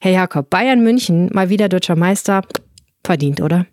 Herr 0.00 0.12
Jakob, 0.12 0.48
Bayern 0.48 0.80
München, 0.80 1.28
mal 1.32 1.48
wieder 1.48 1.68
deutscher 1.68 1.96
Meister, 1.96 2.42
verdient, 3.02 3.40
oder? 3.40 3.66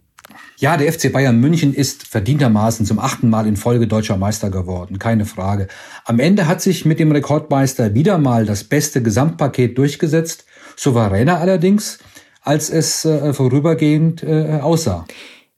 Ja, 0.57 0.75
der 0.75 0.91
FC 0.91 1.13
Bayern 1.13 1.39
München 1.39 1.71
ist 1.71 2.07
verdientermaßen 2.07 2.85
zum 2.85 2.97
achten 2.97 3.29
Mal 3.29 3.45
in 3.45 3.57
Folge 3.57 3.85
deutscher 3.85 4.17
Meister 4.17 4.49
geworden, 4.49 4.97
keine 4.97 5.25
Frage. 5.25 5.67
Am 6.03 6.19
Ende 6.19 6.47
hat 6.47 6.61
sich 6.61 6.83
mit 6.83 6.99
dem 6.99 7.11
Rekordmeister 7.11 7.93
wieder 7.93 8.17
mal 8.17 8.45
das 8.47 8.63
beste 8.63 9.03
Gesamtpaket 9.03 9.77
durchgesetzt, 9.77 10.45
souveräner 10.75 11.37
allerdings, 11.37 11.99
als 12.41 12.71
es 12.71 13.05
äh, 13.05 13.31
vorübergehend 13.31 14.23
äh, 14.23 14.59
aussah. 14.61 15.05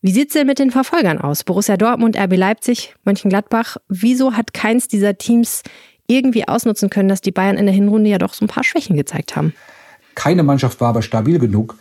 Wie 0.02 0.12
sieht's 0.12 0.34
denn 0.34 0.48
mit 0.48 0.60
den 0.60 0.72
Verfolgern 0.72 1.18
aus? 1.18 1.46
Borussia 1.46 1.78
Dortmund, 1.78 2.18
RB 2.18 2.36
Leipzig, 2.36 2.94
Mönchengladbach. 3.06 3.78
Wieso 3.88 4.34
hat 4.34 4.54
keins 4.54 4.90
dieser 4.90 5.18
Teams 5.18 5.64
irgendwie 6.08 6.46
ausnutzen 6.46 6.90
können, 6.90 7.10
dass 7.10 7.22
die 7.22 7.32
Bayern 7.32 7.58
in 7.58 7.66
der 7.68 7.76
Hinrunde 7.76 8.10
ja 8.10 8.18
doch 8.18 8.34
so 8.34 8.44
ein 8.44 8.50
paar 8.50 8.66
Schwächen 8.66 8.98
gezeigt 8.98 9.38
haben? 9.38 9.54
Keine 10.18 10.42
Mannschaft 10.42 10.82
war 10.82 10.90
aber 10.90 11.04
stabil 11.04 11.38
genug. 11.38 11.78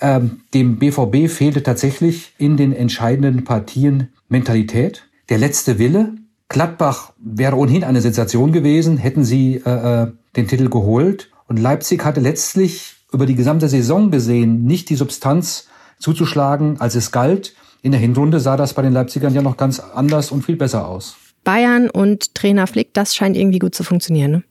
Ähm, 0.00 0.42
dem 0.54 0.78
BVB 0.78 1.28
fehlte 1.28 1.64
tatsächlich 1.64 2.32
in 2.38 2.56
den 2.56 2.72
entscheidenden 2.72 3.42
Partien 3.42 4.12
Mentalität, 4.28 5.08
der 5.30 5.38
letzte 5.38 5.80
Wille. 5.80 6.14
Gladbach 6.48 7.12
wäre 7.18 7.56
ohnehin 7.56 7.82
eine 7.82 8.00
Sensation 8.00 8.52
gewesen, 8.52 8.98
hätten 8.98 9.24
sie 9.24 9.60
äh, 9.66 10.02
äh, 10.02 10.12
den 10.36 10.46
Titel 10.46 10.68
geholt. 10.68 11.32
Und 11.48 11.58
Leipzig 11.58 12.04
hatte 12.04 12.20
letztlich 12.20 12.94
über 13.12 13.26
die 13.26 13.34
gesamte 13.34 13.68
Saison 13.68 14.12
gesehen 14.12 14.62
nicht 14.64 14.88
die 14.88 14.94
Substanz 14.94 15.66
zuzuschlagen, 15.98 16.80
als 16.80 16.94
es 16.94 17.10
galt. 17.10 17.56
In 17.82 17.90
der 17.90 18.00
Hinrunde 18.00 18.38
sah 18.38 18.56
das 18.56 18.74
bei 18.74 18.82
den 18.82 18.92
Leipzigern 18.92 19.34
ja 19.34 19.42
noch 19.42 19.56
ganz 19.56 19.80
anders 19.80 20.30
und 20.30 20.44
viel 20.44 20.56
besser 20.56 20.86
aus. 20.86 21.16
Bayern 21.42 21.90
und 21.90 22.36
Trainer 22.36 22.68
Flick, 22.68 22.94
das 22.94 23.16
scheint 23.16 23.36
irgendwie 23.36 23.58
gut 23.58 23.74
zu 23.74 23.82
funktionieren. 23.82 24.30
Ne? 24.30 24.42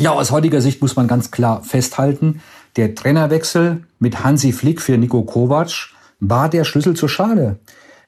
Ja, 0.00 0.12
aus 0.12 0.30
heutiger 0.30 0.60
Sicht 0.60 0.80
muss 0.80 0.94
man 0.94 1.08
ganz 1.08 1.32
klar 1.32 1.64
festhalten, 1.64 2.40
der 2.76 2.94
Trainerwechsel 2.94 3.82
mit 3.98 4.22
Hansi 4.22 4.52
Flick 4.52 4.80
für 4.80 4.96
Nico 4.96 5.22
Kovac 5.22 5.90
war 6.20 6.48
der 6.48 6.62
Schlüssel 6.62 6.94
zur 6.94 7.08
Schale. 7.08 7.58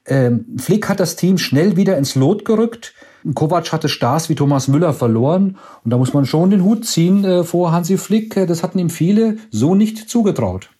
Ähm, 0.06 0.47
Flick 0.56 0.88
hat 0.88 1.00
das 1.00 1.16
Team 1.16 1.37
schnell 1.37 1.76
wieder 1.76 1.99
ins 1.99 2.14
Lot 2.14 2.44
gerückt. 2.44 2.94
Kovac 3.35 3.73
hatte 3.73 3.88
Stars 3.88 4.28
wie 4.28 4.37
Thomas 4.37 4.68
Müller 4.68 4.94
verloren. 4.94 5.59
Und 5.85 5.90
da 5.90 5.99
muss 5.99 6.14
man 6.14 6.26
schon 6.26 6.50
den 6.50 6.62
Hut 6.62 6.87
ziehen 6.87 7.25
äh, 7.25 7.42
vor 7.42 7.73
Hansi 7.73 7.99
Flick. 7.99 8.37
Äh, 8.37 8.47
das 8.47 8.62
hatten 8.62 8.78
ihm 8.78 8.90
viele 8.90 9.38
so 9.50 9.75
nicht 9.75 10.09
zugetraut. 10.09 10.70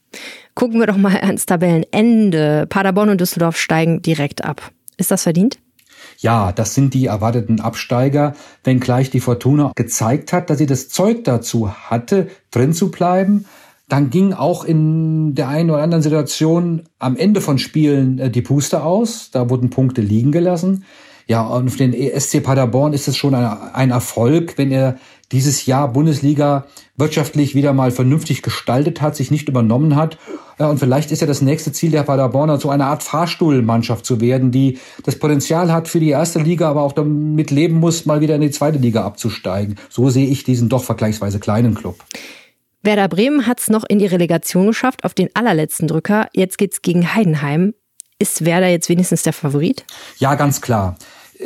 Gucken 0.55 0.79
wir 0.79 0.87
doch 0.87 0.97
mal 0.97 1.17
ans 1.17 1.47
Tabellenende. 1.47 2.67
Paderborn 2.69 3.11
und 3.11 3.21
Düsseldorf 3.21 3.57
steigen 3.57 4.01
direkt 4.03 4.45
ab. 4.45 4.71
Ist 4.97 5.11
das 5.11 5.25
verdient? 5.25 5.59
Ja, 6.21 6.53
das 6.53 6.75
sind 6.75 6.93
die 6.93 7.07
erwarteten 7.07 7.61
Absteiger, 7.61 8.35
wenngleich 8.63 9.09
die 9.09 9.21
Fortuna 9.21 9.73
gezeigt 9.75 10.35
hat, 10.35 10.51
dass 10.51 10.59
sie 10.59 10.67
das 10.67 10.91
Zeug 10.91 11.25
dazu 11.25 11.73
hatte, 11.73 12.29
drin 12.51 12.75
zu 12.75 12.91
bleiben. 12.91 13.47
Dann 13.89 14.11
ging 14.11 14.35
auch 14.35 14.65
in 14.65 15.35
der 15.35 15.49
einen 15.49 15.71
oder 15.71 15.83
anderen 15.83 16.03
Situation 16.03 16.83
am 16.99 17.17
Ende 17.17 17.41
von 17.41 17.59
Spielen 17.59 18.19
äh, 18.19 18.31
die 18.31 18.43
Puste 18.43 18.83
aus. 18.83 19.31
Da 19.33 19.49
wurden 19.49 19.71
Punkte 19.71 20.03
liegen 20.03 20.31
gelassen. 20.31 20.85
Ja, 21.27 21.47
und 21.47 21.71
für 21.71 21.79
den 21.79 21.95
ESC 21.95 22.43
Paderborn 22.43 22.93
ist 22.93 23.09
es 23.09 23.17
schon 23.17 23.35
ein, 23.35 23.91
Erfolg, 23.91 24.59
wenn 24.59 24.71
er 24.73 24.99
dieses 25.33 25.67
Jahr 25.67 25.89
Bundesliga 25.93 26.67
wirtschaftlich 26.97 27.55
wieder 27.55 27.73
mal 27.73 27.91
vernünftig 27.91 28.43
gestaltet 28.43 29.01
hat, 29.01 29.17
sich 29.17 29.31
nicht 29.31 29.49
übernommen 29.49 29.97
hat. 29.97 30.19
Und 30.59 30.79
vielleicht 30.79 31.11
ist 31.11 31.21
ja 31.21 31.27
das 31.27 31.41
nächste 31.41 31.73
Ziel 31.73 31.91
der 31.91 32.03
Paderborner, 32.03 32.61
so 32.61 32.69
eine 32.69 32.87
Art 32.87 33.03
Fahrstuhlmannschaft 33.03 34.05
zu 34.05 34.21
werden, 34.21 34.51
die 34.51 34.79
das 35.05 35.17
Potenzial 35.17 35.73
hat 35.73 35.89
für 35.89 36.01
die 36.01 36.11
erste 36.11 36.41
Liga, 36.41 36.69
aber 36.69 36.83
auch 36.83 36.93
damit 36.93 37.51
leben 37.51 37.77
muss, 37.77 38.05
mal 38.05 38.21
wieder 38.21 38.35
in 38.35 38.43
die 38.43 38.51
zweite 38.51 38.79
Liga 38.79 39.05
abzusteigen. 39.05 39.77
So 39.89 40.11
sehe 40.11 40.27
ich 40.27 40.45
diesen 40.45 40.69
doch 40.69 40.85
vergleichsweise 40.85 41.39
kleinen 41.39 41.75
Club. 41.75 41.97
Werder 42.83 43.09
Bremen 43.09 43.47
hat 43.47 43.61
es 43.61 43.69
noch 43.69 43.85
in 43.85 43.99
die 43.99 44.07
Relegation 44.07 44.67
geschafft, 44.67 45.05
auf 45.05 45.15
den 45.15 45.29
allerletzten 45.35 45.89
Drücker. 45.89 46.29
Jetzt 46.35 46.59
geht's 46.59 46.83
gegen 46.83 47.15
Heidenheim. 47.15 47.75
Ist 48.19 48.45
Werder 48.45 48.69
jetzt 48.69 48.91
wenigstens 48.91 49.23
der 49.23 49.33
Favorit? 49.33 49.85
Ja, 50.19 50.35
ganz 50.35 50.61
klar 50.61 50.97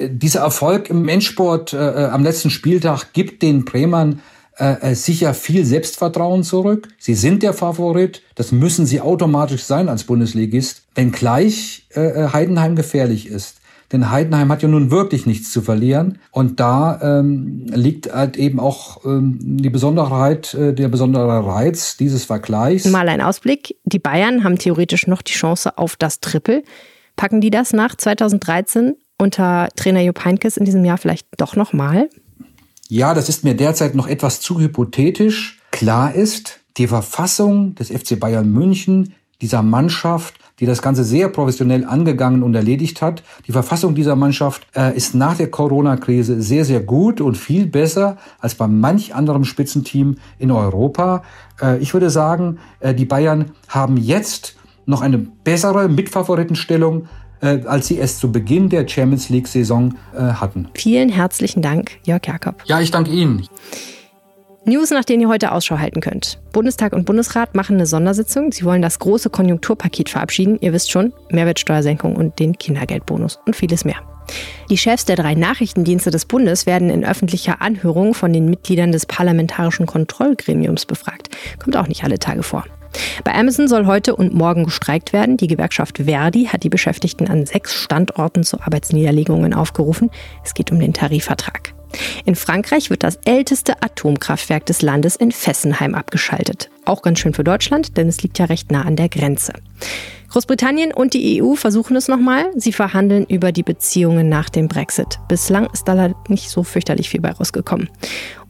dieser 0.09 0.41
Erfolg 0.41 0.91
im 0.91 1.09
Endsport 1.09 1.73
äh, 1.73 1.77
äh, 1.77 2.05
am 2.07 2.23
letzten 2.23 2.51
Spieltag 2.51 3.13
gibt 3.13 3.43
den 3.43 3.65
Bremern 3.65 4.21
äh, 4.57 4.91
äh, 4.91 4.95
sicher 4.95 5.35
viel 5.35 5.65
Selbstvertrauen 5.65 6.45
zurück. 6.45 6.89
Sie 6.99 7.15
sind 7.15 7.43
der 7.43 7.55
Favorit. 7.55 8.23
Das 8.37 8.53
müssen 8.53 8.87
sie 8.87 9.01
automatisch 9.01 9.65
sein 9.65 9.89
als 9.89 10.05
Bundesligist, 10.05 10.83
wenngleich 10.95 11.89
äh, 11.95 12.01
äh, 12.01 12.29
Heidenheim 12.33 12.77
gefährlich 12.77 13.27
ist. 13.27 13.57
Denn 13.93 14.11
Heidenheim 14.11 14.51
hat 14.51 14.63
ja 14.63 14.69
nun 14.69 14.91
wirklich 14.91 15.27
nichts 15.27 15.53
zu 15.53 15.61
verlieren. 15.61 16.19
Und 16.31 16.59
da 16.61 17.01
ähm, 17.03 17.67
liegt 17.67 18.13
halt 18.13 18.37
eben 18.37 18.61
auch 18.61 19.05
ähm, 19.05 19.39
die 19.41 19.71
Besonderheit, 19.71 20.55
äh, 20.55 20.73
der 20.73 20.89
besondere 20.89 21.47
Reiz 21.47 21.97
dieses 21.97 22.25
Vergleichs. 22.25 22.87
Mal 22.87 23.09
ein 23.09 23.21
Ausblick. 23.21 23.77
Die 23.85 23.99
Bayern 23.99 24.45
haben 24.45 24.59
theoretisch 24.59 25.07
noch 25.07 25.23
die 25.23 25.33
Chance 25.33 25.79
auf 25.79 25.97
das 25.97 26.21
Triple. 26.21 26.63
Packen 27.17 27.41
die 27.41 27.51
das 27.51 27.73
nach 27.73 27.97
2013 27.97 28.95
unter 29.25 29.69
Trainer 29.75 30.01
Jupp 30.03 30.25
Heynckes 30.25 30.57
in 30.57 30.65
diesem 30.65 30.85
Jahr 30.85 30.99
vielleicht 30.99 31.27
doch 31.39 31.57
nochmal? 31.57 32.09
Ja, 32.89 33.15
das 33.15 33.29
ist 33.29 33.43
mir 33.43 33.57
derzeit 33.57 33.95
noch 33.95 34.07
etwas 34.07 34.41
zu 34.41 34.61
hypothetisch. 34.61 35.59
Klar 35.73 36.15
ist, 36.15 36.61
die 36.77 36.87
Verfassung 36.87 37.75
des 37.75 37.89
FC 37.91 38.21
Bayern 38.21 38.53
München, 38.53 39.15
dieser 39.41 39.63
Mannschaft, 39.63 40.35
die 40.61 40.67
das 40.67 40.83
Ganze 40.83 41.03
sehr 41.03 41.29
professionell 41.29 41.85
angegangen 41.85 42.43
und 42.43 42.55
erledigt 42.55 43.03
hat. 43.03 43.25
Die 43.47 43.53
Verfassung 43.53 43.95
dieser 43.95 44.15
Mannschaft 44.15 44.67
äh, 44.77 44.97
ist 44.97 45.15
nach 45.15 45.37
der 45.37 45.51
Corona-Krise 45.51 46.41
sehr, 46.41 46.65
sehr 46.65 46.81
gut 46.81 47.21
und 47.21 47.37
viel 47.37 47.67
besser 47.67 48.19
als 48.39 48.55
bei 48.55 48.69
manch 48.69 49.15
anderem 49.15 49.45
Spitzenteam 49.45 50.17
in 50.39 50.51
Europa. 50.51 51.25
Äh, 51.61 51.79
ich 51.79 51.93
würde 51.93 52.11
sagen, 52.11 52.59
äh, 52.79 52.95
die 52.95 53.07
Bayern 53.07 53.51
haben 53.69 53.97
jetzt 53.97 54.55
noch 54.87 55.01
eine 55.01 55.19
bessere 55.19 55.89
Mitfavoritenstellung 55.89 57.09
als 57.41 57.89
sie 57.89 57.99
es 57.99 58.19
zu 58.19 58.33
Beginn 58.33 58.69
der 58.69 58.89
Champions 58.89 59.29
League-Saison 59.29 59.95
äh, 60.15 60.21
hatten. 60.21 60.69
Vielen 60.75 61.09
herzlichen 61.09 61.63
Dank, 61.63 61.93
Jörg 62.05 62.27
Jakob. 62.27 62.57
Ja, 62.65 62.81
ich 62.81 62.91
danke 62.91 63.11
Ihnen. 63.11 63.47
News, 64.67 64.91
nach 64.91 65.05
denen 65.05 65.21
ihr 65.21 65.29
heute 65.29 65.53
Ausschau 65.53 65.79
halten 65.79 66.01
könnt. 66.01 66.39
Bundestag 66.53 66.95
und 66.95 67.05
Bundesrat 67.05 67.55
machen 67.55 67.77
eine 67.77 67.85
Sondersitzung. 67.85 68.51
Sie 68.51 68.65
wollen 68.65 68.81
das 68.81 68.99
große 68.99 69.29
Konjunkturpaket 69.29 70.09
verabschieden. 70.09 70.57
Ihr 70.63 70.73
wisst 70.73 70.91
schon, 70.91 71.13
Mehrwertsteuersenkung 71.31 72.17
und 72.17 72.39
den 72.39 72.57
Kindergeldbonus 72.57 73.39
und 73.45 73.57
vieles 73.57 73.85
mehr. 73.85 73.97
Die 74.71 74.79
Chefs 74.79 75.05
der 75.05 75.17
drei 75.17 75.35
Nachrichtendienste 75.35 76.11
des 76.11 76.25
Bundes 76.25 76.65
werden 76.65 76.89
in 76.89 77.05
öffentlicher 77.05 77.61
Anhörung 77.61 78.15
von 78.15 78.33
den 78.33 78.47
Mitgliedern 78.49 78.91
des 78.91 79.05
Parlamentarischen 79.05 79.85
Kontrollgremiums 79.85 80.87
befragt. 80.87 81.29
Kommt 81.63 81.77
auch 81.77 81.89
nicht 81.89 82.03
alle 82.05 82.19
Tage 82.19 82.43
vor. 82.43 82.65
Bei 83.25 83.35
Amazon 83.35 83.69
soll 83.69 83.87
heute 83.87 84.17
und 84.17 84.35
morgen 84.35 84.65
gestreikt 84.65 85.13
werden. 85.13 85.37
Die 85.37 85.47
Gewerkschaft 85.47 85.99
Verdi 85.99 86.47
hat 86.47 86.63
die 86.63 86.69
Beschäftigten 86.69 87.29
an 87.29 87.47
sechs 87.47 87.75
Standorten 87.75 88.45
zu 88.45 88.61
Arbeitsniederlegungen 88.61 89.55
aufgerufen. 89.55 90.11
Es 90.45 90.55
geht 90.55 90.71
um 90.73 90.79
den 90.81 90.93
Tarifvertrag. 90.93 91.75
In 92.25 92.35
Frankreich 92.35 92.91
wird 92.91 93.03
das 93.03 93.19
älteste 93.25 93.83
Atomkraftwerk 93.83 94.67
des 94.67 94.83
Landes 94.83 95.17
in 95.17 95.33
Fessenheim 95.33 95.95
abgeschaltet. 95.95 96.71
Auch 96.85 97.03
ganz 97.03 97.21
schön 97.21 97.35
für 97.35 97.45
Deutschland, 97.45 97.97
denn 97.97 98.09
es 98.09 98.23
liegt 98.23 98.39
ja 98.39 98.47
recht 98.47 98.73
nah 98.73 98.83
an 98.83 98.97
der 98.97 99.09
Grenze. 99.09 99.53
Großbritannien 100.31 100.93
und 100.93 101.15
die 101.15 101.41
EU 101.41 101.55
versuchen 101.55 101.95
es 101.95 102.09
nochmal. 102.09 102.51
Sie 102.57 102.73
verhandeln 102.73 103.25
über 103.25 103.53
die 103.53 103.63
Beziehungen 103.63 104.29
nach 104.29 104.51
dem 104.51 104.67
Brexit. 104.67 105.21
Bislang 105.29 105.69
ist 105.73 105.87
da 105.87 106.13
nicht 106.27 106.51
so 106.51 106.65
fürchterlich 106.65 107.09
viel 107.09 107.21
bei 107.21 107.31
rausgekommen. 107.31 107.89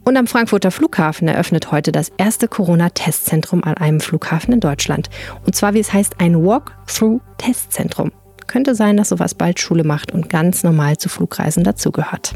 Und 0.07 0.17
am 0.17 0.27
Frankfurter 0.27 0.69
Flughafen 0.69 1.27
eröffnet 1.27 1.71
heute 1.71 1.91
das 1.91 2.11
erste 2.17 2.47
Corona-Testzentrum 2.47 3.63
an 3.63 3.73
einem 3.73 3.99
Flughafen 3.99 4.53
in 4.53 4.59
Deutschland. 4.59 5.09
Und 5.47 5.55
zwar, 5.55 5.73
wie 5.73 5.79
es 5.79 5.93
heißt, 5.93 6.19
ein 6.19 6.45
Walk-Through-Testzentrum. 6.45 8.11
Könnte 8.45 8.75
sein, 8.75 8.97
dass 8.97 9.09
sowas 9.09 9.33
bald 9.33 9.59
Schule 9.59 9.83
macht 9.83 10.11
und 10.11 10.29
ganz 10.29 10.63
normal 10.63 10.97
zu 10.97 11.09
Flugreisen 11.09 11.63
dazugehört. 11.63 12.33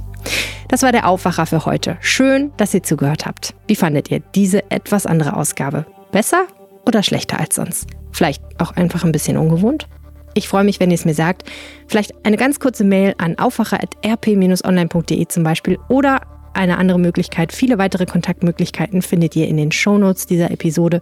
Das 0.68 0.82
war 0.82 0.92
der 0.92 1.08
Aufwacher 1.08 1.46
für 1.46 1.66
heute. 1.66 1.98
Schön, 2.02 2.52
dass 2.58 2.74
ihr 2.74 2.82
zugehört 2.82 3.28
habt. 3.28 3.54
Wie 3.68 3.76
fandet 3.76 4.10
ihr 4.10 4.22
diese 4.34 4.72
etwas 4.72 5.06
andere 5.06 5.38
Ausgabe? 5.38 5.86
Besser 6.12 6.48
oder 6.88 7.04
schlechter 7.04 7.40
als 7.40 7.54
sonst? 7.56 7.86
Vielleicht 8.12 8.42
auch 8.60 8.72
einfach 8.72 9.04
ein 9.04 9.12
bisschen 9.12 9.38
ungewohnt? 9.38 9.88
Ich 10.34 10.48
freue 10.48 10.64
mich, 10.64 10.80
wenn 10.80 10.90
ihr 10.90 10.96
es 10.96 11.06
mir 11.06 11.14
sagt. 11.14 11.44
Vielleicht 11.88 12.14
eine 12.26 12.38
ganz 12.38 12.60
kurze 12.60 12.84
Mail 12.84 13.14
an 13.20 13.38
aufwacher.rp-online.de 13.38 15.28
zum 15.28 15.44
Beispiel 15.44 15.78
oder 15.88 16.22
eine 16.54 16.78
andere 16.78 17.00
Möglichkeit. 17.00 17.54
Viele 17.54 17.78
weitere 17.78 18.06
Kontaktmöglichkeiten 18.06 19.02
findet 19.02 19.36
ihr 19.36 19.48
in 19.48 19.58
den 19.58 19.72
Shownotes 19.72 20.26
dieser 20.26 20.52
Episode. 20.52 21.02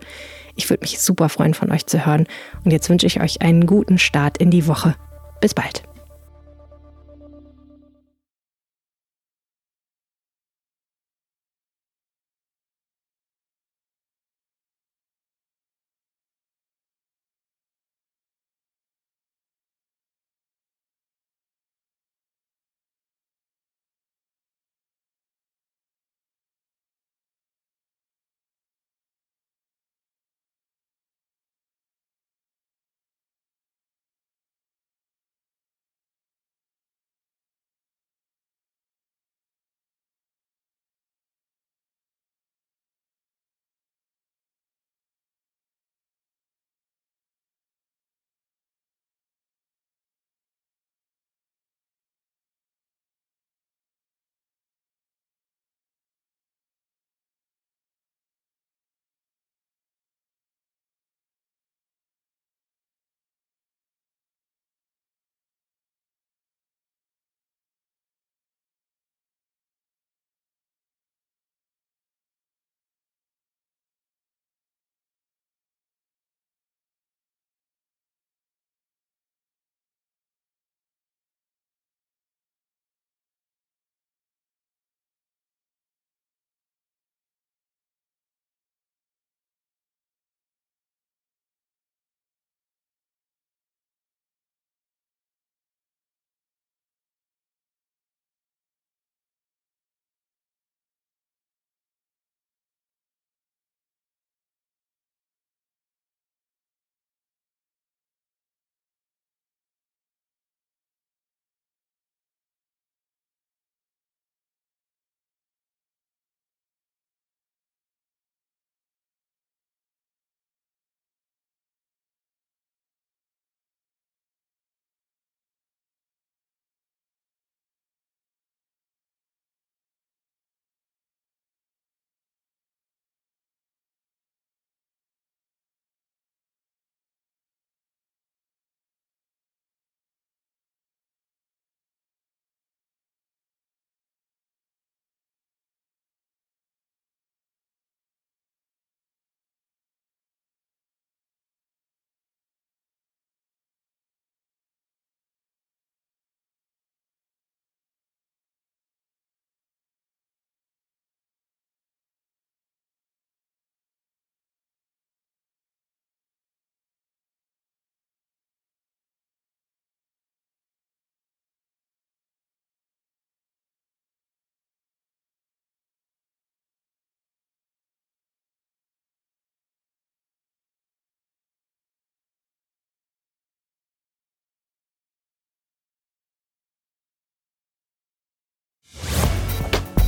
Ich 0.55 0.69
würde 0.69 0.81
mich 0.81 0.99
super 0.99 1.29
freuen, 1.29 1.53
von 1.53 1.71
euch 1.71 1.85
zu 1.85 2.05
hören. 2.05 2.27
Und 2.63 2.71
jetzt 2.71 2.89
wünsche 2.89 3.05
ich 3.05 3.21
euch 3.21 3.41
einen 3.41 3.65
guten 3.65 3.97
Start 3.97 4.37
in 4.37 4.51
die 4.51 4.67
Woche. 4.67 4.95
Bis 5.39 5.53
bald. 5.53 5.86